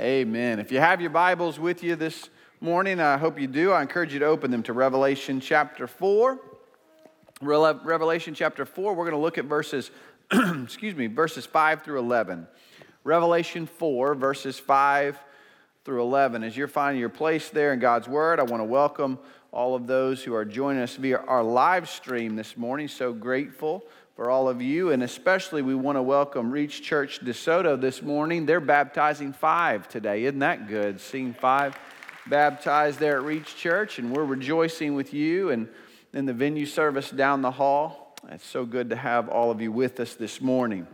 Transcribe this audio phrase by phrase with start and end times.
[0.00, 0.60] Amen.
[0.60, 3.70] If you have your Bibles with you this morning, I hope you do.
[3.72, 6.40] I encourage you to open them to Revelation chapter 4.
[7.42, 9.90] Revelation chapter 4, we're going to look at verses,
[10.32, 12.46] excuse me, verses 5 through 11.
[13.04, 15.18] Revelation 4, verses 5
[15.84, 16.44] through 11.
[16.44, 19.18] As you're finding your place there in God's Word, I want to welcome
[19.52, 22.88] all of those who are joining us via our live stream this morning.
[22.88, 27.80] So grateful for all of you, and especially we want to welcome Reach Church DeSoto
[27.80, 28.44] this morning.
[28.44, 30.24] They're baptizing five today.
[30.24, 31.00] Isn't that good?
[31.00, 31.78] Seeing five
[32.26, 35.68] baptized there at Reach Church, and we're rejoicing with you and
[36.12, 38.16] in the venue service down the hall.
[38.30, 40.86] It's so good to have all of you with us this morning.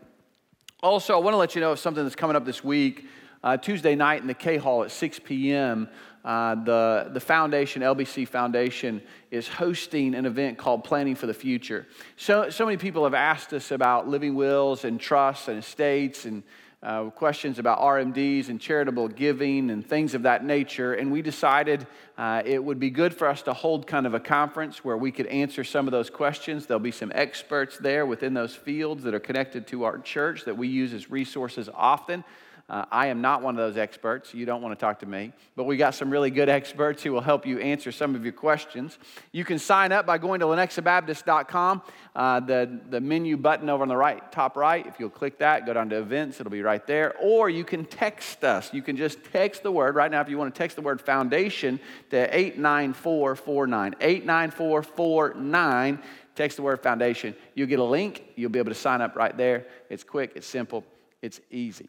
[0.82, 3.06] Also, I want to let you know of something that's coming up this week.
[3.42, 5.88] Uh, Tuesday night in the K Hall at 6 p.m.
[6.24, 9.00] Uh, the, the foundation, LBC Foundation,
[9.30, 11.86] is hosting an event called Planning for the Future.
[12.16, 16.42] So, so many people have asked us about living wills and trusts and estates and
[16.82, 20.94] uh, questions about RMDs and charitable giving and things of that nature.
[20.94, 21.86] And we decided
[22.18, 25.10] uh, it would be good for us to hold kind of a conference where we
[25.10, 26.66] could answer some of those questions.
[26.66, 30.56] There'll be some experts there within those fields that are connected to our church that
[30.56, 32.24] we use as resources often.
[32.68, 34.34] Uh, I am not one of those experts.
[34.34, 35.32] You don't want to talk to me.
[35.54, 38.32] But we got some really good experts who will help you answer some of your
[38.32, 38.98] questions.
[39.30, 41.82] You can sign up by going to lenexabaptist.com.
[42.16, 45.64] Uh, the, the menu button over on the right, top right, if you'll click that,
[45.64, 47.14] go down to events, it'll be right there.
[47.22, 48.74] Or you can text us.
[48.74, 49.94] You can just text the word.
[49.94, 51.78] Right now, if you want to text the word foundation
[52.10, 53.94] to 89449.
[54.00, 55.98] 89449.
[56.34, 57.36] Text the word foundation.
[57.54, 58.24] You'll get a link.
[58.34, 59.66] You'll be able to sign up right there.
[59.88, 60.84] It's quick, it's simple,
[61.22, 61.88] it's easy.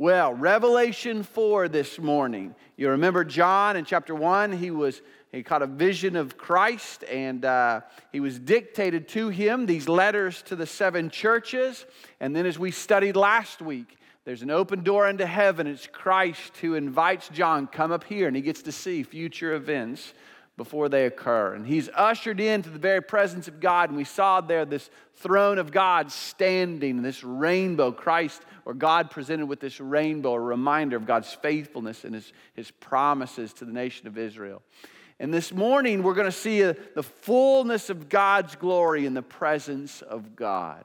[0.00, 2.54] Well, Revelation 4 this morning.
[2.76, 7.44] You remember John in chapter 1, he was he caught a vision of Christ and
[7.44, 7.80] uh,
[8.12, 11.84] he was dictated to him these letters to the seven churches.
[12.20, 15.66] And then, as we studied last week, there's an open door into heaven.
[15.66, 20.14] It's Christ who invites John, come up here, and he gets to see future events
[20.58, 21.54] before they occur.
[21.54, 23.88] And he's ushered into the very presence of God.
[23.88, 29.46] And we saw there this throne of God standing, this rainbow, Christ or God presented
[29.46, 34.06] with this rainbow, a reminder of God's faithfulness and his, his promises to the nation
[34.06, 34.60] of Israel.
[35.18, 39.22] And this morning, we're going to see a, the fullness of God's glory in the
[39.22, 40.84] presence of God.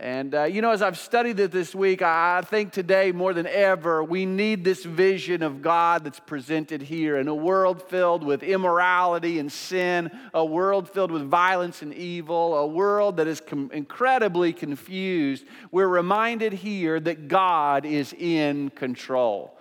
[0.00, 3.46] And, uh, you know, as I've studied it this week, I think today more than
[3.46, 8.42] ever, we need this vision of God that's presented here in a world filled with
[8.42, 13.70] immorality and sin, a world filled with violence and evil, a world that is com-
[13.74, 15.44] incredibly confused.
[15.70, 19.54] We're reminded here that God is in control.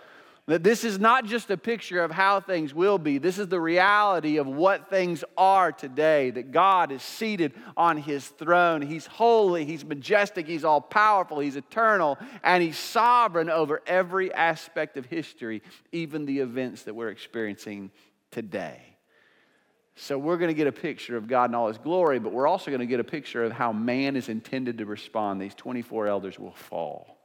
[0.49, 3.59] That this is not just a picture of how things will be, this is the
[3.59, 6.31] reality of what things are today.
[6.31, 8.81] That God is seated on his throne.
[8.81, 14.97] He's holy, he's majestic, he's all powerful, he's eternal, and he's sovereign over every aspect
[14.97, 15.61] of history,
[15.91, 17.91] even the events that we're experiencing
[18.31, 18.81] today.
[19.97, 22.47] So, we're going to get a picture of God in all his glory, but we're
[22.47, 25.39] also going to get a picture of how man is intended to respond.
[25.39, 27.18] These 24 elders will fall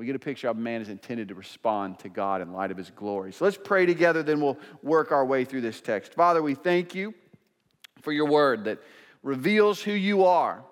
[0.00, 2.78] we get a picture of man is intended to respond to God in light of
[2.78, 3.34] his glory.
[3.34, 6.14] So let's pray together, then we'll work our way through this text.
[6.14, 7.12] Father, we thank you
[8.00, 8.78] for your word that
[9.22, 10.64] reveals who you are.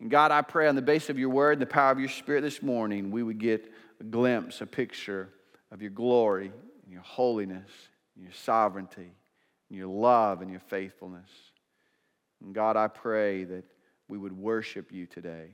[0.00, 2.08] And God, I pray on the base of your word and the power of your
[2.08, 3.70] spirit this morning, we would get
[4.00, 5.28] a glimpse, a picture
[5.70, 6.50] of your glory
[6.84, 7.68] and your holiness
[8.16, 9.12] and your sovereignty
[9.68, 11.28] and your love and your faithfulness.
[12.42, 13.64] And God, I pray that
[14.08, 15.50] we would worship you today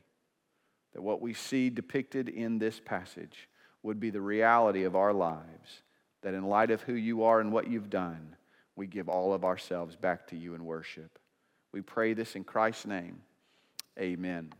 [0.94, 3.48] that what we see depicted in this passage
[3.82, 5.82] would be the reality of our lives,
[6.22, 8.36] that in light of who you are and what you've done,
[8.76, 11.18] we give all of ourselves back to you in worship.
[11.72, 13.20] We pray this in Christ's name.
[13.98, 14.52] Amen.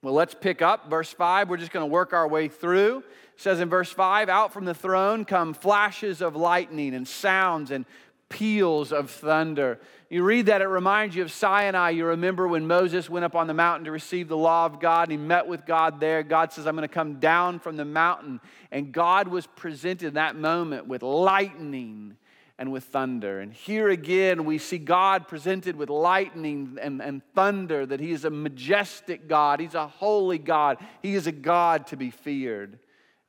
[0.00, 1.48] Well, let's pick up verse 5.
[1.48, 2.98] We're just going to work our way through.
[2.98, 3.04] It
[3.36, 7.84] says in verse 5 Out from the throne come flashes of lightning and sounds and
[8.28, 9.80] peals of thunder.
[10.10, 11.90] You read that, it reminds you of Sinai.
[11.90, 15.10] You remember when Moses went up on the mountain to receive the law of God,
[15.10, 16.22] and he met with God there.
[16.22, 18.40] God says, I'm going to come down from the mountain.
[18.70, 22.16] And God was presented in that moment with lightning
[22.58, 23.40] and with thunder.
[23.40, 28.24] And here again, we see God presented with lightning and, and thunder, that He is
[28.24, 32.78] a majestic God, He's a holy God, He is a God to be feared.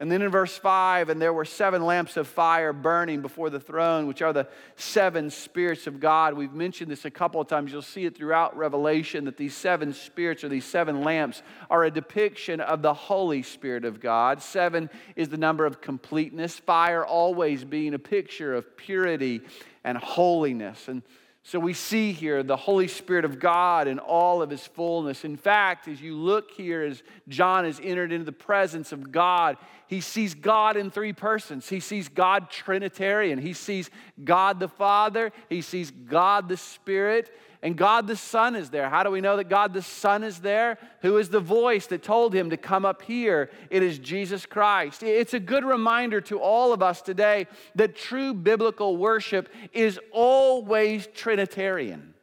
[0.02, 3.60] And then in verse 5, and there were seven lamps of fire burning before the
[3.60, 4.48] throne, which are the
[4.78, 6.36] seven spirits of God.
[6.36, 7.74] We've mentioned this a couple of times.
[7.74, 11.92] You'll see it throughout Revelation that these seven spirits or these seven lamps are a
[11.92, 14.42] depiction of the Holy Spirit of God.
[14.42, 19.42] Seven is the number of completeness, fire always being a picture of purity
[19.84, 20.88] and holiness.
[20.88, 21.04] And
[21.50, 25.26] so we see here the Holy Spirit of God in all of his fullness.
[25.26, 29.58] In fact, as you look here, as John has entered into the presence of God,
[29.88, 31.68] He sees God in three persons.
[31.68, 33.40] He sees God Trinitarian.
[33.40, 33.90] He sees
[34.24, 35.32] God the Father.
[35.50, 37.36] He sees God the Spirit.
[37.62, 38.90] And God the Son is there.
[38.90, 40.78] How do we know that God the Son is there?
[41.02, 43.50] Who is the voice that told him to come up here?
[43.70, 45.04] It is Jesus Christ.
[45.04, 51.08] It's a good reminder to all of us today that true biblical worship is always
[51.08, 52.14] Trinitarian.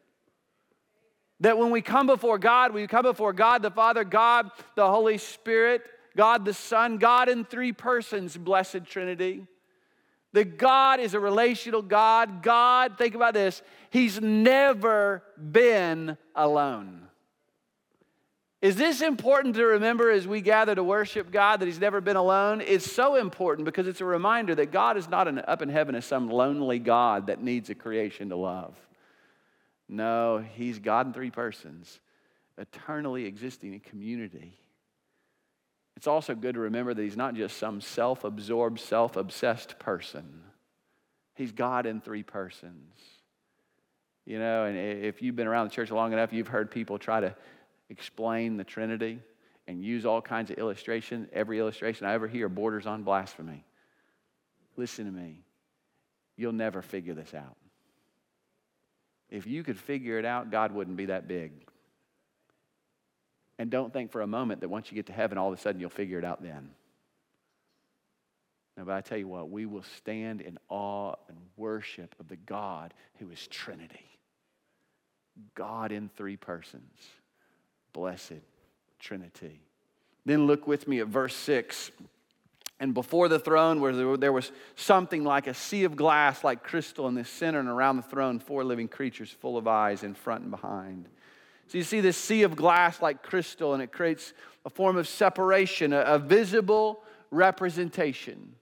[1.41, 5.19] That when we come before God, we come before God the Father, God the Holy
[5.19, 5.83] Spirit,
[6.17, 9.47] God the Son, God in three persons, blessed Trinity.
[10.37, 12.43] That God is a relational God.
[12.43, 17.09] God, think about this, He's never been alone.
[18.61, 22.17] Is this important to remember as we gather to worship God that He's never been
[22.17, 22.61] alone?
[22.61, 25.95] It's so important because it's a reminder that God is not an, up in heaven
[25.95, 28.77] as some lonely God that needs a creation to love.
[29.89, 31.99] No, He's God in three persons,
[32.59, 34.53] eternally existing in community.
[35.97, 40.43] It's also good to remember that He's not just some self absorbed, self obsessed person,
[41.35, 42.95] He's God in three persons.
[44.25, 47.21] You know, and if you've been around the church long enough, you've heard people try
[47.21, 47.35] to
[47.89, 49.21] explain the Trinity
[49.69, 51.29] and use all kinds of illustration.
[51.33, 53.65] Every illustration I ever hear borders on blasphemy.
[54.77, 55.45] Listen to me.
[56.37, 57.57] You'll never figure this out.
[59.31, 61.66] If you could figure it out, God wouldn't be that big.
[63.59, 65.61] And don't think for a moment that once you get to heaven, all of a
[65.61, 66.71] sudden you'll figure it out then.
[68.77, 72.37] No, but I tell you what, we will stand in awe and worship of the
[72.37, 74.05] God who is Trinity.
[75.55, 76.93] God in three persons.
[77.95, 78.43] Blessed
[78.99, 79.61] Trinity.
[80.27, 81.91] Then look with me at verse 6.
[82.79, 87.09] And before the throne, where there was something like a sea of glass, like crystal
[87.09, 90.43] in the center, and around the throne, four living creatures full of eyes in front
[90.43, 91.09] and behind.
[91.69, 94.33] So you see this sea of glass like crystal, and it creates
[94.65, 98.55] a form of separation, a, a visible representation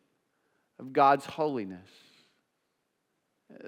[0.79, 1.89] of God's holiness.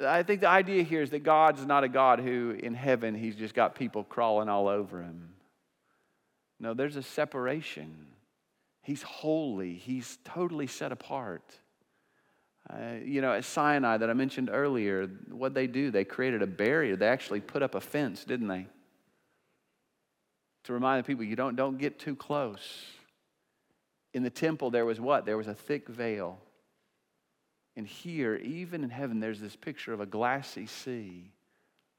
[0.05, 3.37] I think the idea here is that God's not a God who in heaven he's
[3.37, 5.31] just got people crawling all over him.
[6.59, 8.07] No, there's a separation.
[8.83, 11.43] He's holy, he's totally set apart.
[12.69, 16.47] Uh, you know, at Sinai that I mentioned earlier, what they do, they created a
[16.47, 16.97] barrier.
[16.97, 18.67] They actually put up a fence, didn't they?
[20.67, 22.85] To remind the people, you don't, don't get too close.
[24.13, 25.25] In the temple, there was what?
[25.25, 26.39] There was a thick veil.
[27.77, 31.31] And here, even in heaven, there's this picture of a glassy sea,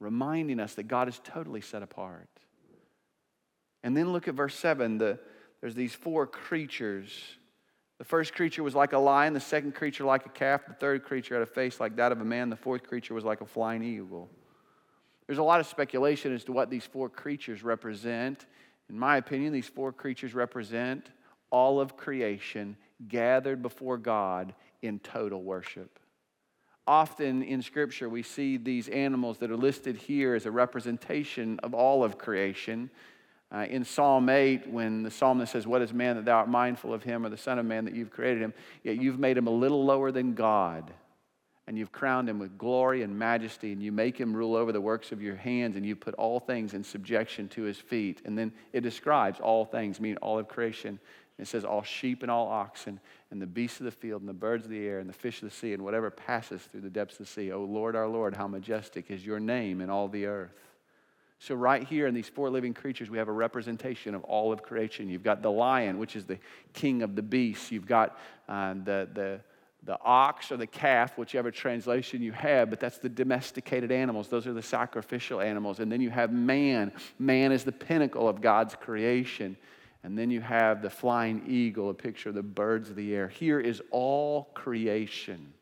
[0.02, 2.28] reminding us that God is totally set apart.
[3.84, 4.98] And then look at verse 7.
[4.98, 5.18] The,
[5.62, 7.10] there's these four creatures.
[8.00, 11.06] The first creature was like a lion, the second creature like a calf, the third
[11.06, 13.46] creature had a face like that of a man, the fourth creature was like a
[13.46, 14.30] flying eagle.
[15.27, 18.45] There's a lot of speculation as to what these four creatures represent.
[18.89, 21.09] In my opinion, these four creatures represent
[21.50, 22.77] all of creation
[23.07, 26.00] gathered before God in total worship.
[26.88, 31.73] Often in Scripture, we see these animals that are listed here as a representation of
[31.73, 32.89] all of creation.
[33.53, 36.94] Uh, in Psalm 8, when the psalmist says, What is man that thou art mindful
[36.94, 38.53] of him, or the Son of Man that you've created him?
[38.83, 40.94] Yet you've made him a little lower than God,
[41.68, 44.80] and you've crowned him with glory and majesty, and you make him rule over the
[44.80, 48.22] works of your hands, and you put all things in subjection to his feet.
[48.24, 50.98] And then it describes all things, meaning all of creation.
[51.38, 54.34] It says, All sheep and all oxen, and the beasts of the field, and the
[54.34, 56.90] birds of the air, and the fish of the sea, and whatever passes through the
[56.90, 57.52] depths of the sea.
[57.52, 60.54] O Lord, our Lord, how majestic is your name in all the earth.
[61.40, 64.64] So, right here in these four living creatures, we have a representation of all of
[64.64, 65.09] creation.
[65.09, 66.40] You've got the lion, which is the
[66.74, 67.71] king of the beasts.
[67.71, 68.18] You've got
[68.50, 69.40] uh, the, the,
[69.87, 74.27] the ox or the calf, whichever translation you have, but that's the domesticated animals.
[74.27, 75.79] Those are the sacrificial animals.
[75.79, 76.91] And then you have man.
[77.17, 79.56] Man is the pinnacle of God's creation.
[80.03, 83.29] And then you have the flying eagle, a picture of the birds of the air.
[83.29, 85.53] Here is all creation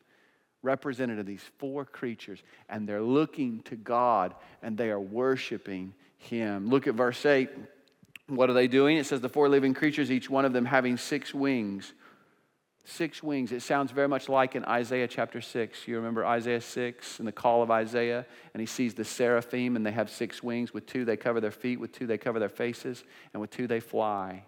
[0.60, 6.68] represented of these four creatures, and they're looking to God and they are worshiping Him.
[6.68, 7.48] Look at verse 8.
[8.26, 8.96] What are they doing?
[8.96, 11.92] It says, The four living creatures, each one of them having six wings.
[12.88, 13.50] Six wings.
[13.50, 15.88] It sounds very much like in Isaiah chapter 6.
[15.88, 18.24] You remember Isaiah 6 and the call of Isaiah?
[18.54, 20.72] And he sees the seraphim, and they have six wings.
[20.72, 21.80] With two, they cover their feet.
[21.80, 23.02] With two, they cover their faces.
[23.32, 24.44] And with two, they fly.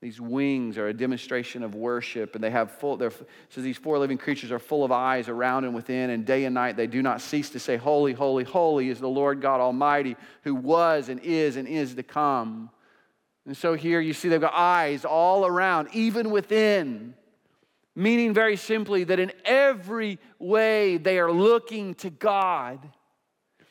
[0.00, 3.10] These wings are a demonstration of worship, and they have full, they're,
[3.48, 6.54] says these four living creatures are full of eyes around and within, and day and
[6.54, 10.14] night they do not cease to say, Holy, holy, holy is the Lord God Almighty,
[10.42, 12.70] who was and is and is to come.
[13.46, 17.14] And so here you see they've got eyes all around, even within,
[17.94, 22.90] meaning very simply that in every way they are looking to God.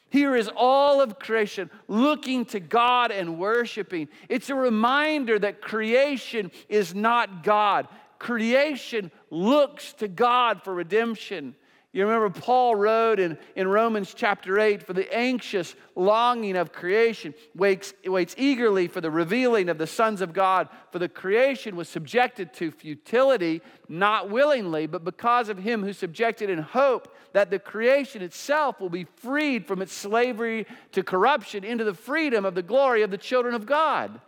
[0.09, 4.09] Here is all of creation looking to God and worshiping.
[4.29, 7.87] It's a reminder that creation is not God.
[8.19, 11.55] creation looks to God for redemption.
[11.93, 17.35] You remember Paul wrote in, in Romans chapter 8 for the anxious longing of creation
[17.53, 20.69] waits, waits eagerly for the revealing of the sons of God.
[20.91, 26.49] For the creation was subjected to futility, not willingly, but because of him who subjected
[26.49, 31.83] in hope that the creation itself will be freed from its slavery to corruption into
[31.83, 34.19] the freedom of the glory of the children of God.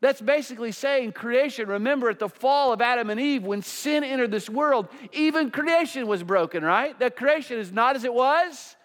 [0.00, 1.68] That's basically saying creation.
[1.68, 6.06] Remember at the fall of Adam and Eve, when sin entered this world, even creation
[6.06, 6.98] was broken, right?
[6.98, 8.76] That creation is not as it was,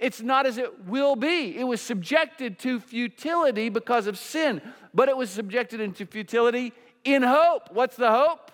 [0.00, 1.56] it's not as it will be.
[1.56, 4.60] It was subjected to futility because of sin,
[4.92, 6.72] but it was subjected into futility
[7.04, 7.72] in hope.
[7.72, 8.50] What's the hope?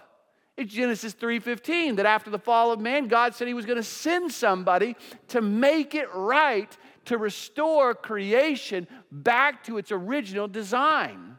[0.59, 3.83] It's Genesis 3:15 that after the fall of man, God said he was going to
[3.83, 4.95] send somebody
[5.29, 11.39] to make it right, to restore creation back to its original design.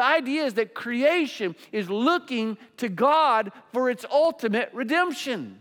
[0.00, 5.60] The idea is that creation is looking to God for its ultimate redemption.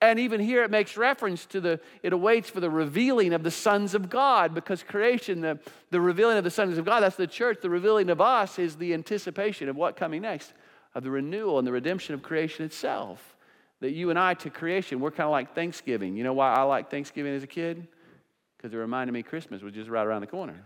[0.00, 3.50] And even here it makes reference to the, it awaits for the revealing of the
[3.50, 5.58] sons of God because creation, the,
[5.90, 7.58] the revealing of the sons of God, that's the church.
[7.60, 10.54] The revealing of us is the anticipation of what coming next,
[10.94, 13.36] of the renewal and the redemption of creation itself.
[13.80, 16.16] That you and I to creation, we're kind of like Thanksgiving.
[16.16, 17.86] You know why I like Thanksgiving as a kid?
[18.56, 20.64] Because it reminded me Christmas was just right around the corner.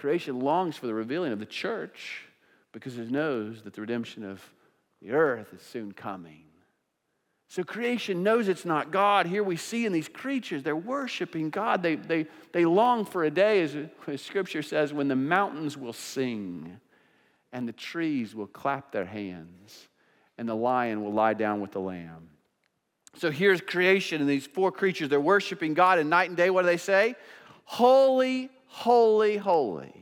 [0.00, 2.22] Creation longs for the revealing of the church
[2.72, 4.42] because it knows that the redemption of
[5.02, 6.44] the earth is soon coming.
[7.48, 9.26] So creation knows it's not God.
[9.26, 11.82] Here we see in these creatures, they're worshiping God.
[11.82, 13.76] They, they, they long for a day, as,
[14.06, 16.80] as scripture says, when the mountains will sing
[17.52, 19.88] and the trees will clap their hands
[20.38, 22.30] and the lion will lie down with the lamb.
[23.16, 25.10] So here's creation and these four creatures.
[25.10, 27.16] They're worshiping God, and night and day, what do they say?
[27.64, 29.92] Holy, holy, holy.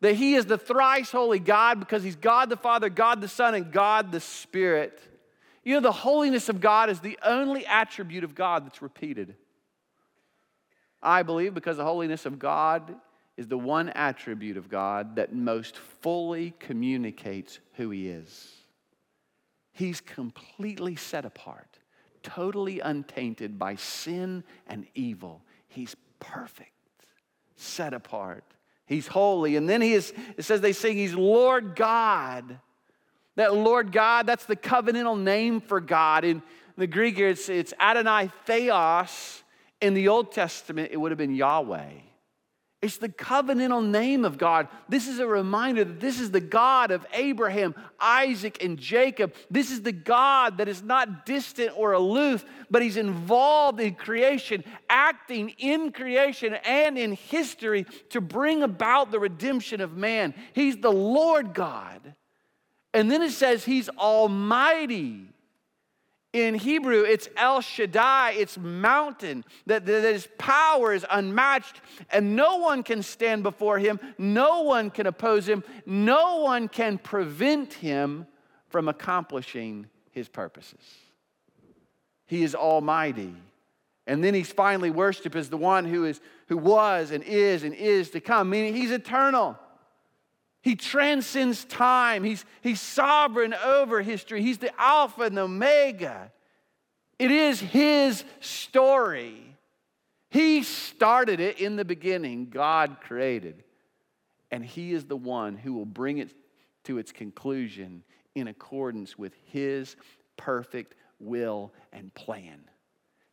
[0.00, 3.54] That He is the thrice holy God because He's God the Father, God the Son,
[3.54, 5.00] and God the Spirit.
[5.62, 9.36] You know, the holiness of God is the only attribute of God that's repeated.
[11.00, 12.94] I believe because the holiness of God
[13.36, 18.52] is the one attribute of God that most fully communicates who He is.
[19.72, 21.78] He's completely set apart,
[22.22, 25.42] totally untainted by sin and evil.
[25.68, 26.71] He's perfect
[27.56, 28.44] set apart.
[28.86, 29.56] He's holy.
[29.56, 32.58] And then he is, it says they sing, He's Lord God.
[33.36, 36.24] That Lord God, that's the covenantal name for God.
[36.24, 36.42] In
[36.76, 39.42] the Greek, it's, it's Adonai Theos.
[39.80, 41.90] In the Old Testament, it would have been Yahweh.
[42.82, 44.66] It's the covenantal name of God.
[44.88, 49.34] This is a reminder that this is the God of Abraham, Isaac, and Jacob.
[49.48, 54.64] This is the God that is not distant or aloof, but he's involved in creation,
[54.90, 60.34] acting in creation and in history to bring about the redemption of man.
[60.52, 62.16] He's the Lord God.
[62.92, 65.28] And then it says he's almighty.
[66.32, 72.56] In Hebrew, it's El Shaddai, it's mountain, that, that his power is unmatched, and no
[72.56, 78.26] one can stand before him, no one can oppose him, no one can prevent him
[78.68, 80.80] from accomplishing his purposes.
[82.26, 83.34] He is almighty.
[84.06, 87.74] And then he's finally worshiped as the one who is who was and is and
[87.74, 89.58] is to come, meaning he's eternal.
[90.62, 92.22] He transcends time.
[92.22, 94.42] He's, he's sovereign over history.
[94.42, 96.30] He's the Alpha and the Omega.
[97.18, 99.56] It is His story.
[100.30, 103.64] He started it in the beginning, God created.
[104.52, 106.30] And He is the one who will bring it
[106.84, 108.04] to its conclusion
[108.34, 109.96] in accordance with His
[110.36, 112.60] perfect will and plan.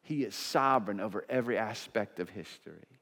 [0.02, 2.99] He is sovereign over every aspect of history.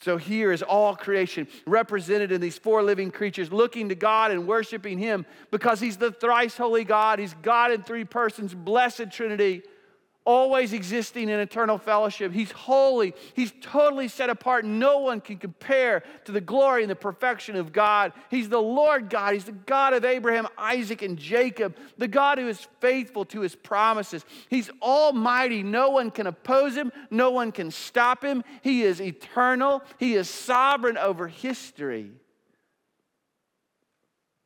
[0.00, 4.46] So here is all creation represented in these four living creatures looking to God and
[4.46, 7.18] worshiping Him because He's the thrice holy God.
[7.18, 9.62] He's God in three persons, blessed Trinity
[10.26, 12.32] always existing in eternal fellowship.
[12.32, 14.66] He's holy, He's totally set apart.
[14.66, 18.12] No one can compare to the glory and the perfection of God.
[18.28, 22.48] He's the Lord God, He's the God of Abraham, Isaac, and Jacob, the God who
[22.48, 24.24] is faithful to His promises.
[24.50, 25.62] He's almighty.
[25.62, 28.42] No one can oppose Him, no one can stop Him.
[28.60, 32.10] He is eternal, He is sovereign over history.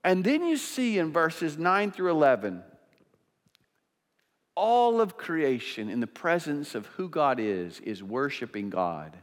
[0.02, 2.62] And then you see in verses 9 through 11,
[4.54, 9.16] all of creation in the presence of who God is, is worshiping God.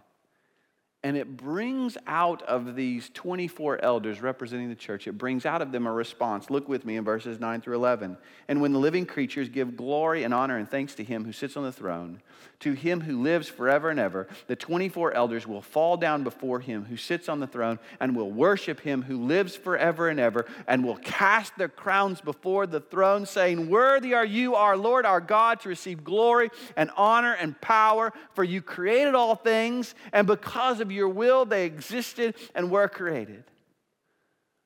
[1.04, 5.72] And it brings out of these 24 elders representing the church, it brings out of
[5.72, 6.50] them a response.
[6.50, 8.18] Look with me in verses 9 through 11.
[8.48, 11.56] And when the living creatures give glory and honor and thanks to him who sits
[11.56, 12.22] on the throne,
[12.60, 16.86] to him who lives forever and ever, the 24 elders will fall down before him
[16.86, 20.84] who sits on the throne and will worship him who lives forever and ever, and
[20.84, 25.60] will cast their crowns before the throne, saying, Worthy are you, our Lord, our God,
[25.62, 30.87] to receive glory and honor and power, for you created all things, and because of
[30.92, 33.44] your will they existed and were created.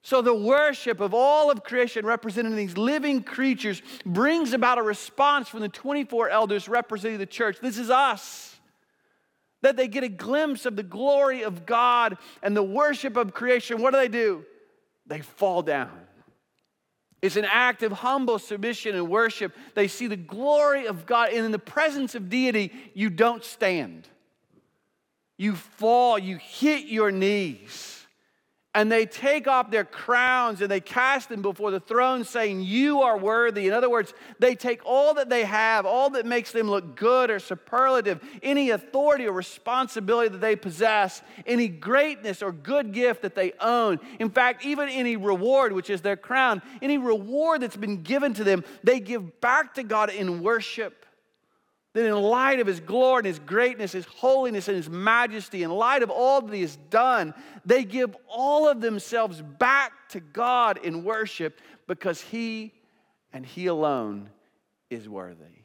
[0.04, 5.48] So, the worship of all of creation, representing these living creatures, brings about a response
[5.48, 7.60] from the 24 elders representing the church.
[7.62, 8.60] This is us.
[9.62, 13.80] That they get a glimpse of the glory of God and the worship of creation.
[13.80, 14.44] What do they do?
[15.06, 15.92] They fall down.
[17.22, 19.56] It's an act of humble submission and worship.
[19.75, 24.08] They see the glory of God, and in the presence of deity, you don't stand.
[25.41, 28.05] You fall, you hit your knees
[28.75, 33.01] and they take off their crowns and they cast them before the throne, saying, You
[33.01, 33.65] are worthy.
[33.65, 37.31] In other words, they take all that they have, all that makes them look good
[37.31, 43.33] or superlative, any authority or responsibility that they possess, any greatness or good gift that
[43.33, 44.00] they own.
[44.19, 48.43] In fact, even any reward, which is their crown, any reward that's been given to
[48.43, 51.00] them, they give back to God in worship.
[51.93, 55.71] That in light of his glory and his greatness, his holiness and his majesty, in
[55.71, 57.33] light of all that he has done,
[57.65, 62.74] they give all of themselves back to God in worship because he
[63.33, 64.29] and he alone
[64.89, 65.62] is worthy.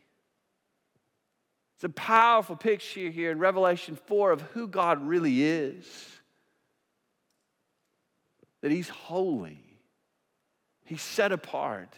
[1.76, 5.85] It's a powerful picture here in Revelation 4 of who God really is.
[8.62, 9.62] That he's holy,
[10.85, 11.95] he's set apart.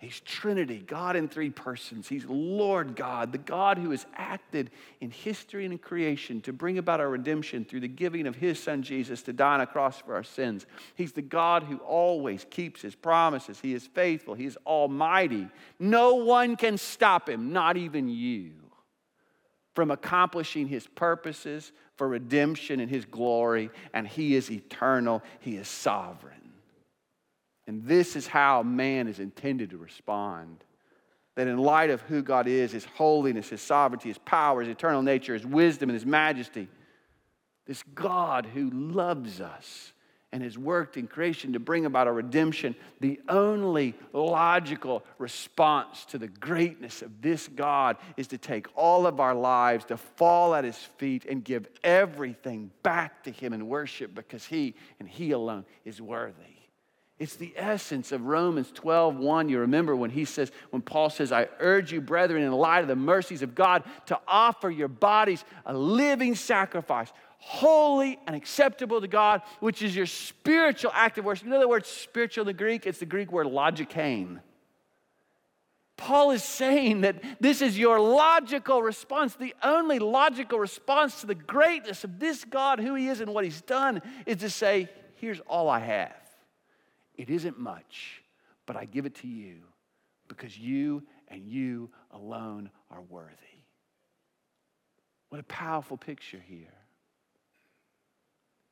[0.00, 2.08] He's Trinity, God in three persons.
[2.08, 4.70] He's Lord God, the God who has acted
[5.02, 8.58] in history and in creation to bring about our redemption through the giving of His
[8.58, 10.64] Son Jesus to die on a cross for our sins.
[10.94, 13.60] He's the God who always keeps His promises.
[13.60, 15.48] He is faithful, He is almighty.
[15.78, 18.52] No one can stop Him, not even you,
[19.74, 23.68] from accomplishing His purposes for redemption and His glory.
[23.92, 26.39] And He is eternal, He is sovereign.
[27.70, 30.64] And this is how man is intended to respond.
[31.36, 35.02] That in light of who God is, His holiness, His sovereignty, His power, His eternal
[35.02, 36.66] nature, His wisdom, and His majesty,
[37.68, 39.92] this God who loves us
[40.32, 46.18] and has worked in creation to bring about our redemption, the only logical response to
[46.18, 50.64] the greatness of this God is to take all of our lives, to fall at
[50.64, 55.64] His feet, and give everything back to Him in worship because He and He alone
[55.84, 56.59] is worthy.
[57.20, 59.50] It's the essence of Romans 12, 1.
[59.50, 62.88] You remember when he says, when Paul says, I urge you, brethren, in light of
[62.88, 69.06] the mercies of God, to offer your bodies a living sacrifice, holy and acceptable to
[69.06, 71.44] God, which is your spiritual act of worship.
[71.44, 72.86] You know the word spiritual in the Greek?
[72.86, 74.40] It's the Greek word logikein.
[75.98, 79.34] Paul is saying that this is your logical response.
[79.34, 83.44] The only logical response to the greatness of this God, who He is, and what
[83.44, 86.19] He's done, is to say, Here's all I have.
[87.20, 88.22] It isn't much,
[88.64, 89.56] but I give it to you
[90.26, 93.34] because you and you alone are worthy.
[95.28, 96.72] What a powerful picture here.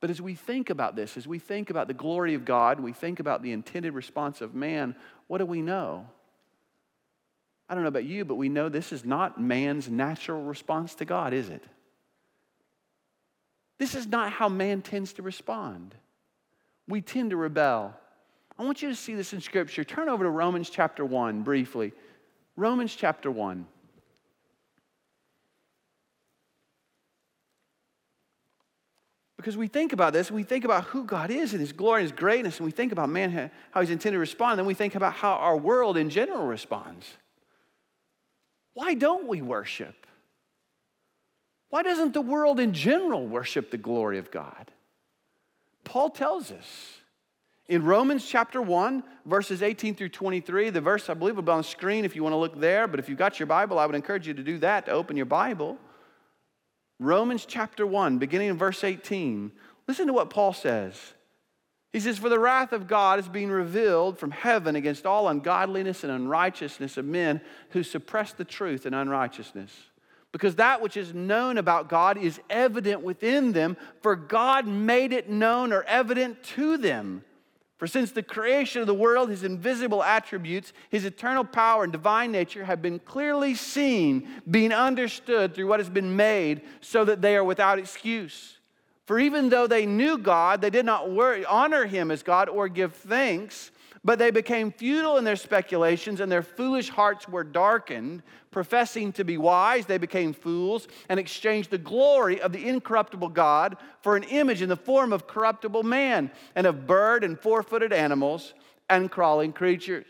[0.01, 2.95] But as we think about this, as we think about the glory of God, we
[2.95, 6.07] think about the intended response of man, what do we know?
[7.69, 11.05] I don't know about you, but we know this is not man's natural response to
[11.05, 11.65] God, is it?
[13.79, 15.95] This is not how man tends to respond.
[16.89, 17.95] We tend to rebel.
[18.59, 19.85] I want you to see this in Scripture.
[19.85, 21.93] Turn over to Romans chapter 1 briefly.
[22.57, 23.67] Romans chapter 1.
[29.37, 32.11] Because we think about this, we think about who God is and His glory and
[32.11, 34.75] His greatness, and we think about man, how He's intended to respond, and then we
[34.75, 37.07] think about how our world in general responds.
[38.75, 40.07] Why don't we worship?
[41.71, 44.73] Why doesn't the world in general worship the glory of God?
[45.85, 46.99] Paul tells us
[47.69, 51.59] in Romans chapter 1, verses 18 through 23, the verse I believe will be on
[51.59, 53.85] the screen if you want to look there, but if you've got your Bible, I
[53.85, 55.77] would encourage you to do that, to open your Bible.
[56.99, 59.53] Romans chapter 1, beginning in verse 18.
[59.87, 60.95] Listen to what Paul says.
[61.93, 66.05] He says, For the wrath of God is being revealed from heaven against all ungodliness
[66.05, 69.73] and unrighteousness of men who suppress the truth in unrighteousness.
[70.33, 75.29] Because that which is known about God is evident within them, for God made it
[75.29, 77.25] known or evident to them.
[77.79, 82.33] For since the creation of the world, his invisible attributes, his eternal power and divine
[82.33, 87.37] nature have been clearly seen, being understood through what has been made, so that they
[87.37, 88.58] are without excuse.
[89.09, 91.09] For even though they knew God, they did not
[91.49, 93.71] honor him as God or give thanks,
[94.05, 98.23] but they became futile in their speculations, and their foolish hearts were darkened.
[98.51, 103.79] Professing to be wise, they became fools and exchanged the glory of the incorruptible God
[104.03, 107.95] for an image in the form of corruptible man, and of bird and four footed
[107.95, 108.53] animals
[108.91, 110.05] and crawling creatures.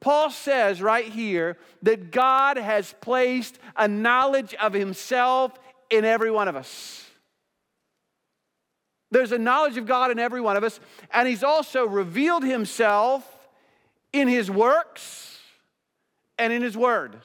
[0.00, 6.48] Paul says right here that God has placed a knowledge of himself in every one
[6.48, 7.05] of us.
[9.10, 10.80] There's a knowledge of God in every one of us,
[11.12, 13.48] and He's also revealed Himself
[14.12, 15.38] in His works
[16.38, 17.16] and in His Word.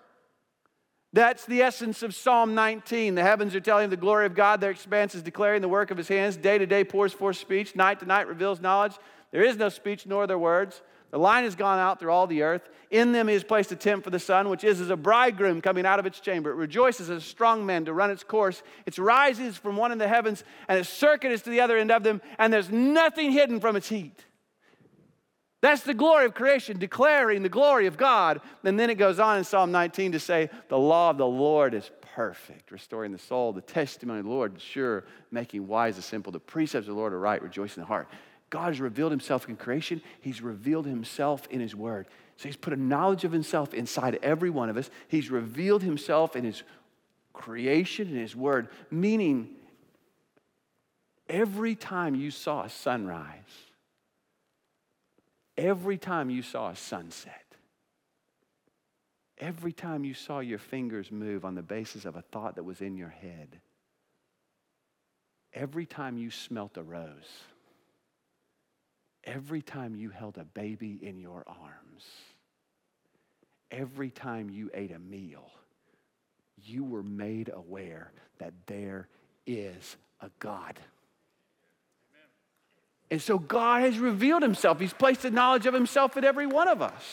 [1.14, 3.16] That's the essence of Psalm 19.
[3.16, 5.98] The heavens are telling the glory of God, their expanse is declaring the work of
[5.98, 6.38] His hands.
[6.38, 8.94] Day to day pours forth speech, night to night reveals knowledge.
[9.32, 10.82] There is no speech nor their words.
[11.12, 12.68] The line has gone out through all the earth.
[12.90, 15.62] In them he has placed a tent for the sun, which is as a bridegroom
[15.62, 16.52] coming out of its chamber.
[16.52, 18.64] It rejoices as a strong man to run its course.
[18.86, 21.92] It rises from one in the heavens, and its circuit is to the other end
[21.92, 24.26] of them, and there's nothing hidden from its heat.
[25.62, 28.42] That's the glory of creation, declaring the glory of God.
[28.64, 31.76] And then it goes on in Psalm 19 to say, The law of the Lord
[31.76, 33.54] is perfect, restoring the soul.
[33.54, 36.32] The testimony of the Lord, is sure, making wise the simple.
[36.32, 38.08] The precepts of the Lord are right, rejoicing the heart.
[38.52, 42.06] God has revealed himself in creation, he's revealed himself in his word.
[42.38, 44.90] So he's put a knowledge of himself inside every one of us.
[45.08, 46.62] He's revealed himself in his
[47.34, 49.50] creation and his word, meaning
[51.30, 53.32] every time you saw a sunrise,
[55.58, 57.46] every time you saw a sunset,
[59.38, 62.82] every time you saw your fingers move on the basis of a thought that was
[62.82, 63.62] in your head,
[65.54, 67.46] every time you smelt a rose,
[69.24, 72.06] every time you held a baby in your arms,
[73.70, 75.50] every time you ate a meal,
[76.64, 79.08] you were made aware that there
[79.46, 80.80] is a God.
[83.10, 84.80] And so God has revealed himself.
[84.80, 87.04] He's placed the knowledge of himself in every one of us.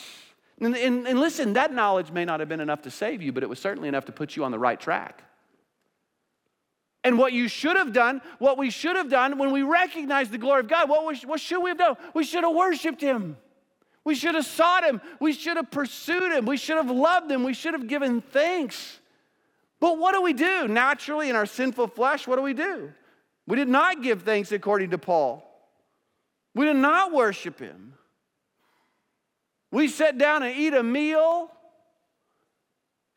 [0.61, 3.43] And, and, and, listen, that knowledge may not have been enough to save you, but
[3.43, 5.23] it was certainly enough to put you on the right track.
[7.03, 10.37] And what you should have done, what we should have done when we recognize the
[10.37, 11.95] glory of God, what, was, what should we have done?
[12.13, 13.37] We should have worshiped Him.
[14.03, 15.01] We should have sought Him.
[15.19, 16.45] We should have pursued Him.
[16.45, 17.43] We should have loved Him.
[17.43, 18.99] We should have given thanks.
[19.79, 20.67] But what do we do?
[20.67, 22.91] Naturally, in our sinful flesh, what do we do?
[23.47, 25.45] We did not give thanks according to Paul.
[26.53, 27.93] We did not worship Him.
[29.71, 31.49] We sat down and eat a meal,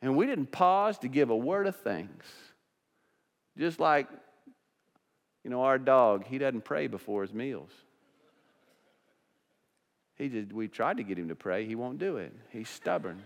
[0.01, 2.27] and we didn't pause to give a word of thanks.
[3.59, 4.09] Just like,
[5.45, 7.71] you know, our dog, he doesn't pray before his meals.
[10.17, 12.33] He just, we tried to get him to pray, he won't do it.
[12.51, 13.23] He's stubborn.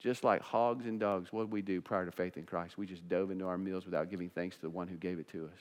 [0.00, 2.76] Just like hogs and dogs, what did we do prior to faith in Christ?
[2.76, 5.28] We just dove into our meals without giving thanks to the one who gave it
[5.28, 5.60] to us.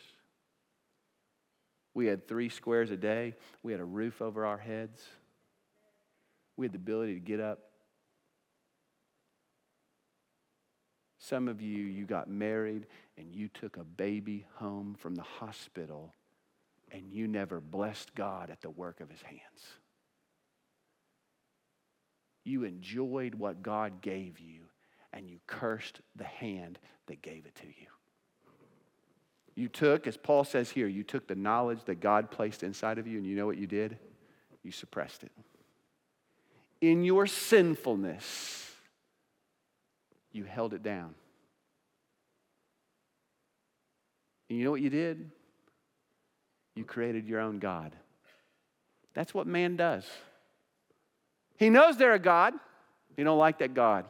[1.94, 3.36] We had three squares a day.
[3.62, 5.02] We had a roof over our heads.
[6.58, 7.60] We had the ability to get up
[11.24, 12.86] Some of you, you got married
[13.18, 16.14] and you took a baby home from the hospital
[16.92, 19.40] and you never blessed God at the work of his hands.
[22.44, 24.64] You enjoyed what God gave you
[25.14, 27.88] and you cursed the hand that gave it to you.
[29.56, 33.08] You took, as Paul says here, you took the knowledge that God placed inside of
[33.08, 33.98] you and you know what you did?
[34.62, 35.32] You suppressed it.
[36.82, 38.73] In your sinfulness,
[40.34, 41.15] you held it down.
[44.50, 45.32] And you know what you did?
[46.76, 47.96] You created your own God.
[49.13, 50.06] That's what man does.
[51.56, 52.54] He knows they're a God.
[53.15, 54.06] He don't like that God.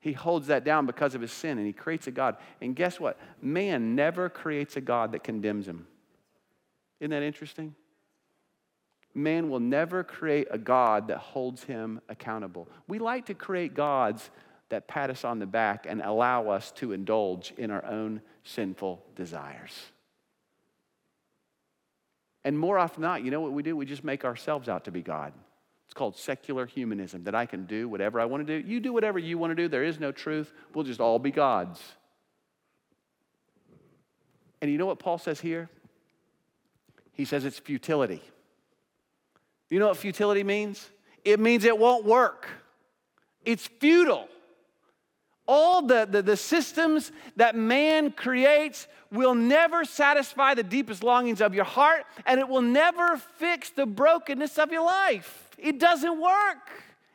[0.00, 2.36] He holds that down because of his sin and he creates a God.
[2.60, 3.18] And guess what?
[3.40, 5.86] Man never creates a God that condemns him.
[6.98, 7.76] Isn't that interesting?
[9.14, 12.68] Man will never create a God that holds him accountable.
[12.88, 14.30] We like to create gods
[14.72, 19.04] that pat us on the back and allow us to indulge in our own sinful
[19.14, 19.78] desires.
[22.42, 23.76] And more often than not, you know what we do?
[23.76, 25.34] We just make ourselves out to be God.
[25.84, 28.66] It's called secular humanism that I can do whatever I want to do.
[28.66, 29.68] You do whatever you want to do.
[29.68, 30.50] There is no truth.
[30.72, 31.78] We'll just all be gods.
[34.62, 35.68] And you know what Paul says here?
[37.12, 38.22] He says it's futility.
[39.68, 40.88] You know what futility means?
[41.26, 42.48] It means it won't work.
[43.44, 44.28] It's futile
[45.46, 51.54] all the, the, the, systems that man creates will never satisfy the deepest longings of
[51.54, 55.50] your heart, and it will never fix the brokenness of your life.
[55.58, 56.70] It doesn't work.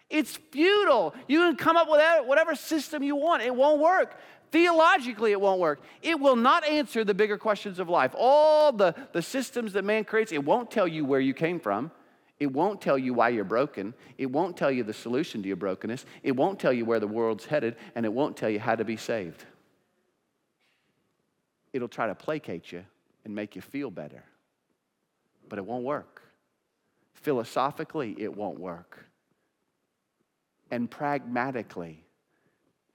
[0.10, 1.16] It's futile.
[1.28, 4.16] You can come up with whatever system you want, it won't work.
[4.52, 5.82] Theologically, it won't work.
[6.02, 8.16] It will not answer the bigger questions of life.
[8.18, 11.92] All the, the systems that man creates, it won't tell you where you came from.
[12.40, 13.94] It won't tell you why you're broken.
[14.18, 16.06] It won't tell you the solution to your brokenness.
[16.22, 18.86] It won't tell you where the world's headed, and it won't tell you how to
[18.86, 19.44] be saved.
[21.74, 22.84] It'll try to placate you
[23.26, 24.24] and make you feel better,
[25.50, 26.22] but it won't work.
[27.14, 29.06] Philosophically, it won't work.
[30.70, 32.04] And pragmatically,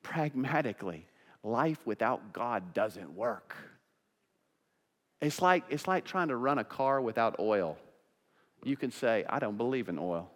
[0.03, 1.07] pragmatically,
[1.43, 3.57] life without God doesn't work.
[5.21, 7.77] It's like, it's like trying to run a car without oil.
[8.65, 10.31] You can say, I don't believe in oil.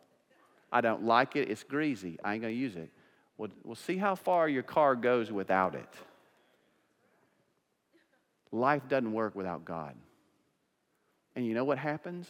[0.72, 1.48] I don't like it.
[1.48, 2.18] It's greasy.
[2.24, 2.90] I ain't going to use it.
[3.38, 5.88] Well, we'll see how far your car goes without it.
[8.50, 9.94] Life doesn't work without God.
[11.34, 12.28] And you know what happens?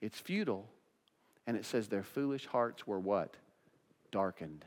[0.00, 0.66] It's futile.
[1.46, 3.36] And it says their foolish hearts were what?
[4.10, 4.64] Darkened.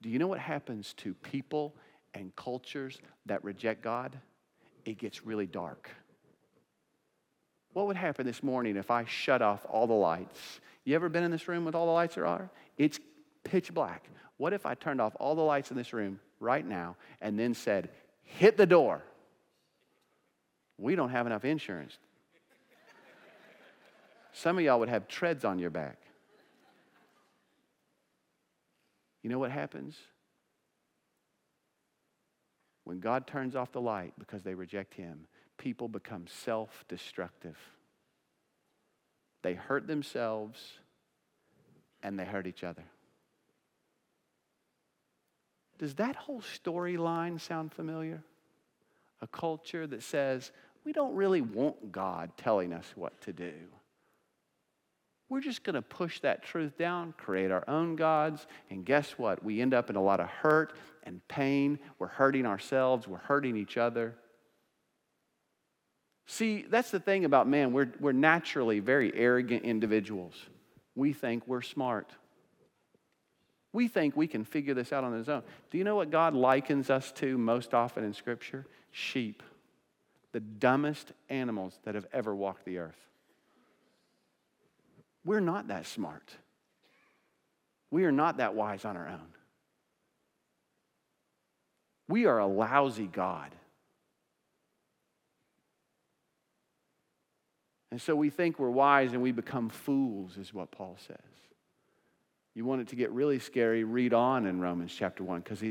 [0.00, 1.74] Do you know what happens to people
[2.14, 4.18] and cultures that reject God?
[4.84, 5.90] It gets really dark.
[7.72, 10.60] What would happen this morning if I shut off all the lights?
[10.84, 12.50] You ever been in this room with all the lights there are?
[12.76, 13.00] It's
[13.44, 14.08] pitch black.
[14.36, 17.54] What if I turned off all the lights in this room right now and then
[17.54, 17.90] said,
[18.22, 19.02] hit the door?
[20.78, 21.96] We don't have enough insurance.
[24.32, 25.98] Some of y'all would have treads on your back.
[29.22, 29.96] You know what happens?
[32.84, 35.26] When God turns off the light because they reject Him,
[35.58, 37.56] people become self destructive.
[39.42, 40.60] They hurt themselves
[42.02, 42.84] and they hurt each other.
[45.78, 48.22] Does that whole storyline sound familiar?
[49.20, 50.52] A culture that says,
[50.84, 53.52] we don't really want God telling us what to do.
[55.28, 59.42] We're just going to push that truth down, create our own gods, and guess what?
[59.42, 61.78] We end up in a lot of hurt and pain.
[61.98, 64.14] We're hurting ourselves, we're hurting each other.
[66.26, 67.72] See, that's the thing about man.
[67.72, 70.34] We're, we're naturally very arrogant individuals.
[70.94, 72.10] We think we're smart.
[73.72, 75.42] We think we can figure this out on his own.
[75.70, 78.66] Do you know what God likens us to most often in Scripture?
[78.90, 79.42] Sheep,
[80.32, 82.98] the dumbest animals that have ever walked the earth.
[85.24, 86.36] We're not that smart.
[87.90, 89.32] We are not that wise on our own.
[92.08, 93.54] We are a lousy God.
[97.92, 101.18] And so we think we're wise and we become fools, is what Paul says.
[102.54, 105.62] You want it to get really scary, read on in Romans chapter 1, because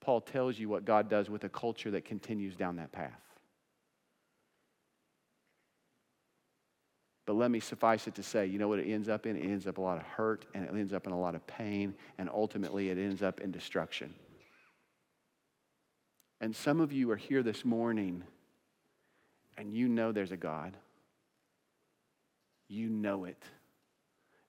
[0.00, 3.20] Paul tells you what God does with a culture that continues down that path.
[7.26, 9.34] But let me suffice it to say, you know what it ends up in?
[9.34, 11.44] It ends up a lot of hurt and it ends up in a lot of
[11.48, 14.14] pain and ultimately it ends up in destruction.
[16.40, 18.22] And some of you are here this morning
[19.58, 20.76] and you know there's a God.
[22.72, 23.36] You know it.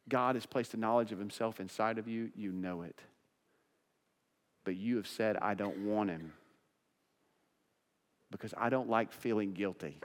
[0.07, 2.31] God has placed a knowledge of himself inside of you.
[2.37, 2.97] You know it.
[4.63, 6.31] But you have said, I don't want him
[8.31, 9.99] because I don't like feeling guilty.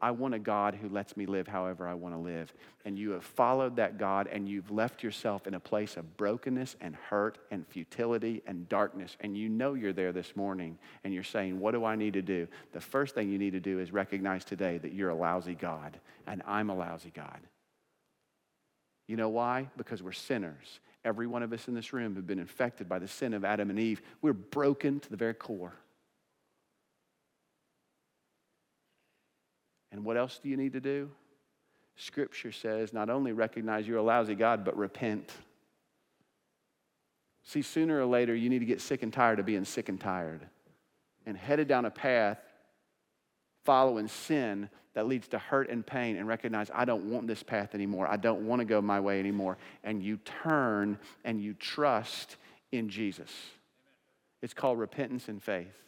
[0.00, 2.52] I want a God who lets me live however I want to live.
[2.84, 6.76] And you have followed that God and you've left yourself in a place of brokenness
[6.80, 9.16] and hurt and futility and darkness.
[9.20, 12.22] And you know you're there this morning and you're saying, What do I need to
[12.22, 12.46] do?
[12.72, 15.98] The first thing you need to do is recognize today that you're a lousy God
[16.26, 17.40] and I'm a lousy God.
[19.08, 19.68] You know why?
[19.76, 20.80] Because we're sinners.
[21.04, 23.70] Every one of us in this room have been infected by the sin of Adam
[23.70, 24.02] and Eve.
[24.20, 25.74] We're broken to the very core.
[29.92, 31.10] And what else do you need to do?
[31.96, 35.32] Scripture says not only recognize you're a lousy God, but repent.
[37.42, 40.00] See, sooner or later, you need to get sick and tired of being sick and
[40.00, 40.46] tired
[41.26, 42.38] and headed down a path
[43.64, 47.74] following sin that leads to hurt and pain and recognize I don't want this path
[47.74, 48.06] anymore.
[48.06, 49.58] I don't want to go my way anymore.
[49.84, 52.36] And you turn and you trust
[52.72, 53.30] in Jesus.
[54.40, 55.87] It's called repentance and faith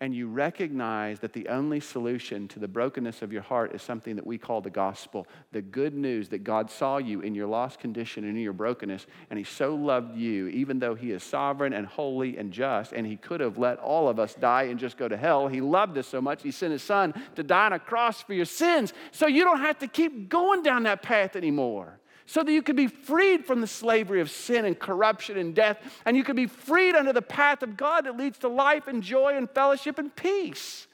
[0.00, 4.14] and you recognize that the only solution to the brokenness of your heart is something
[4.16, 7.78] that we call the gospel the good news that God saw you in your lost
[7.78, 11.72] condition and in your brokenness, and He so loved you, even though He is sovereign
[11.72, 14.98] and holy and just, and He could have let all of us die and just
[14.98, 15.48] go to hell.
[15.48, 18.34] He loved us so much, He sent His Son to die on a cross for
[18.34, 22.52] your sins, so you don't have to keep going down that path anymore so that
[22.52, 26.24] you could be freed from the slavery of sin and corruption and death, and you
[26.24, 29.48] could be freed under the path of God that leads to life and joy and
[29.48, 30.86] fellowship and peace.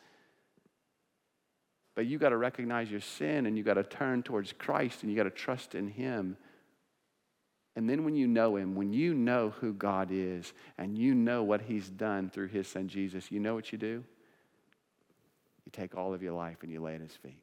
[1.94, 5.10] But you got to recognize your sin and you got to turn towards Christ and
[5.10, 6.36] you got to trust in Him.
[7.76, 11.42] And then when you know Him, when you know who God is and you know
[11.42, 14.04] what He's done through His Son Jesus, you know what you do?
[15.64, 17.40] You take all of your life and you lay at His feet.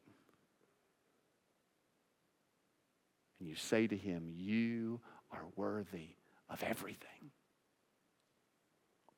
[3.40, 5.00] And you say to Him, You
[5.32, 6.10] are worthy
[6.48, 7.30] of everything.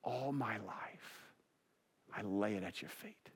[0.04, 1.22] All my life,
[2.16, 3.30] I lay it at your feet.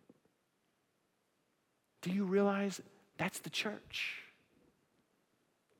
[2.02, 2.80] Do you realize
[3.18, 4.22] that's the church?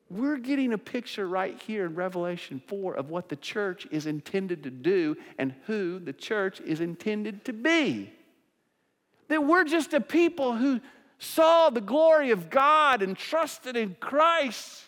[0.08, 4.62] We're getting a picture right here in Revelation 4 of what the church is intended
[4.62, 8.12] to do and who the church is intended to be.
[9.28, 10.80] That we're just a people who
[11.18, 14.86] saw the glory of God and trusted in Christ.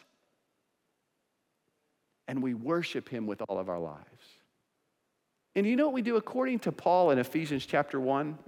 [2.29, 4.05] And we worship Him with all of our lives.
[5.57, 8.39] And you know what we do according to Paul in Ephesians chapter 1?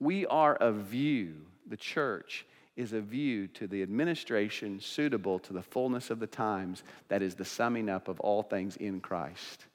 [0.00, 1.34] We are a view,
[1.68, 2.46] the church
[2.78, 7.34] is a view to the administration suitable to the fullness of the times that is
[7.34, 9.66] the summing up of all things in Christ.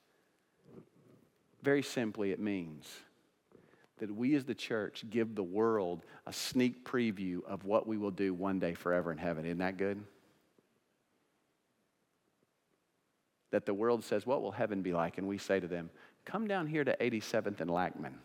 [1.62, 2.88] Very simply, it means
[4.00, 8.12] that we as the church give the world a sneak preview of what we will
[8.12, 9.46] do one day forever in heaven.
[9.46, 10.02] Isn't that good?
[13.54, 15.20] That the world says, What will heaven be like?
[15.20, 15.92] And we say to them,
[16.26, 18.16] Come down here to 87th and Lackman.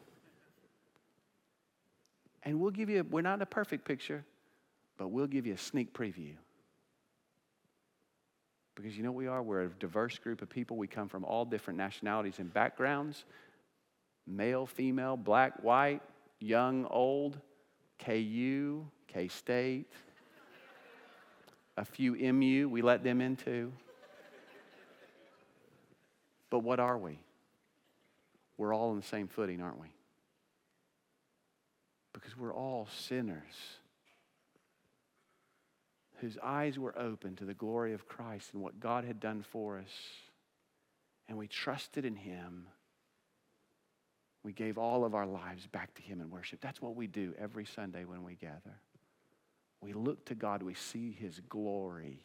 [2.44, 4.24] And we'll give you, we're not a perfect picture,
[4.96, 6.32] but we'll give you a sneak preview.
[8.74, 9.42] Because you know we are?
[9.42, 10.78] We're a diverse group of people.
[10.78, 13.26] We come from all different nationalities and backgrounds
[14.26, 16.00] male, female, black, white,
[16.40, 17.38] young, old,
[17.98, 19.90] KU, K State,
[21.76, 23.72] a few MU, we let them in too.
[26.50, 27.18] But what are we?
[28.56, 29.88] We're all on the same footing, aren't we?
[32.12, 33.54] Because we're all sinners
[36.20, 39.78] whose eyes were open to the glory of Christ and what God had done for
[39.78, 39.92] us.
[41.28, 42.66] And we trusted in Him.
[44.42, 46.60] We gave all of our lives back to Him in worship.
[46.60, 48.80] That's what we do every Sunday when we gather.
[49.80, 52.24] We look to God, we see His glory,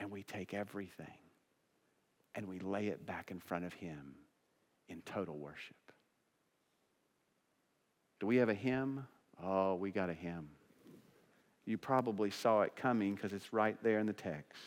[0.00, 1.06] and we take everything
[2.38, 4.14] and we lay it back in front of Him
[4.88, 5.74] in total worship.
[8.20, 9.08] Do we have a hymn?
[9.42, 10.48] Oh, we got a hymn.
[11.66, 14.62] You probably saw it coming because it's right there in the text.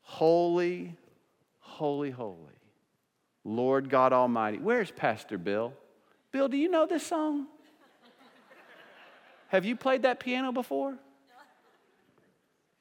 [0.00, 0.96] Holy,
[1.58, 2.60] holy, holy,
[3.44, 4.56] Lord God Almighty.
[4.56, 5.74] Where's Pastor Bill?
[6.32, 7.46] Bill, do you know this song?
[9.48, 10.96] Have you played that piano before?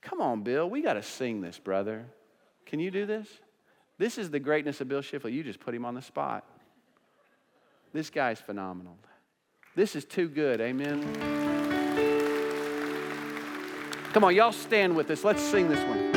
[0.02, 0.70] Come on, Bill.
[0.70, 2.06] We got to sing this, brother.
[2.66, 3.28] Can you do this?
[3.98, 5.34] This is the greatness of Bill Shifley.
[5.34, 6.44] You just put him on the spot.
[7.94, 8.98] This guy's phenomenal.
[9.76, 10.60] This is too good.
[10.60, 11.02] Amen.
[14.12, 15.24] Come on, y'all stand with us.
[15.24, 16.16] Let's sing this one.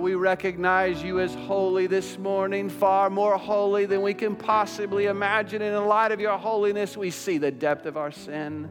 [0.00, 5.62] We recognize you as holy this morning, far more holy than we can possibly imagine.
[5.62, 8.68] And in light of your holiness, we see the depth of our sin.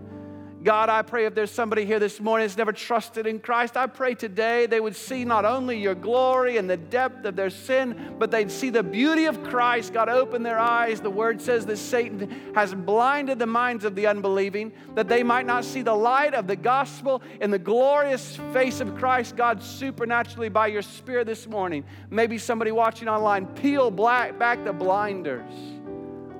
[0.62, 3.88] God, I pray if there's somebody here this morning that's never trusted in Christ, I
[3.88, 8.16] pray today they would see not only your glory and the depth of their sin,
[8.20, 9.94] but they'd see the beauty of Christ.
[9.94, 11.00] God, open their eyes.
[11.00, 15.46] The word says that Satan has blinded the minds of the unbelieving, that they might
[15.46, 20.50] not see the light of the gospel in the glorious face of Christ, God, supernaturally
[20.50, 21.86] by your Spirit this morning.
[22.10, 25.54] Maybe somebody watching online, peel black, back the blinders.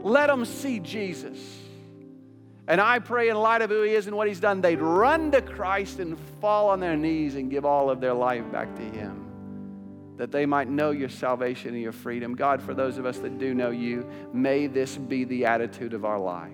[0.02, 1.40] Let them see Jesus.
[2.70, 5.32] And I pray, in light of who He is and what He's done, they'd run
[5.32, 8.82] to Christ and fall on their knees and give all of their life back to
[8.84, 9.26] Him.
[10.18, 12.36] That they might know your salvation and your freedom.
[12.36, 16.06] God, for those of us that do know you, may this be the attitude of
[16.06, 16.52] our life.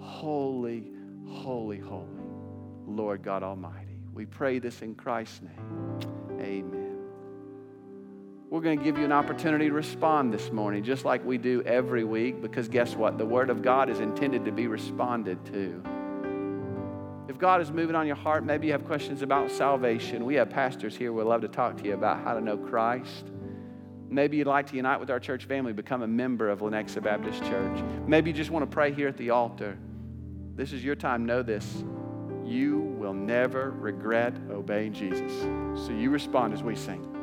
[0.00, 0.86] Holy,
[1.26, 2.06] holy, holy,
[2.86, 4.00] Lord God Almighty.
[4.14, 6.40] We pray this in Christ's name.
[6.40, 6.79] Amen.
[8.50, 11.62] We're going to give you an opportunity to respond this morning, just like we do
[11.62, 13.16] every week, because guess what?
[13.16, 15.80] The Word of God is intended to be responded to.
[17.28, 20.24] If God is moving on your heart, maybe you have questions about salvation.
[20.24, 22.56] We have pastors here who would love to talk to you about how to know
[22.56, 23.26] Christ.
[24.08, 27.44] Maybe you'd like to unite with our church family, become a member of Lenexa Baptist
[27.44, 27.84] Church.
[28.08, 29.78] Maybe you just want to pray here at the altar.
[30.56, 31.24] This is your time.
[31.24, 31.84] Know this.
[32.44, 35.30] You will never regret obeying Jesus.
[35.86, 37.19] So you respond as we sing.